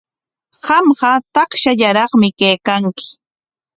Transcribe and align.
Qamqa 0.65 1.11
takshallaraqmi 1.33 2.29
kaykanki. 2.39 3.07